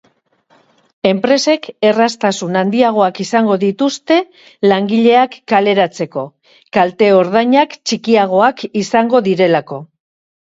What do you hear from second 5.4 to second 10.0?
kaleratzeko, kalte-ordainak txikiagoak izango direlako.